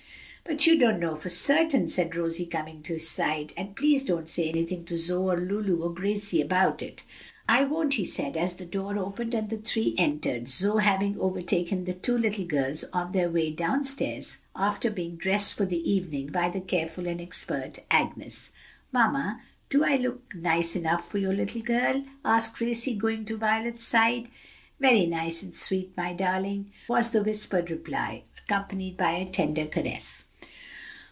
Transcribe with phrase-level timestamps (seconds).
[0.43, 4.27] "But you don't know for certain," said Rosie, coming to his side, "and please don't
[4.27, 7.03] say anything to Zoe, or Lulu, or Gracie about it."
[7.47, 11.85] "I won't," he said, as the door opened and the three entered, Zoe having overtaken
[11.85, 16.27] the two little girls on their way down stairs after being dressed for the evening
[16.33, 18.51] by the careful and expert Agnes.
[18.91, 23.85] "Mamma, do I look nice enough for your little girl?" asked Gracie, going to Violet's
[23.85, 24.27] side.
[24.81, 30.25] "Very nice and sweet, my darling," was the whispered reply, accompanied by a tender caress.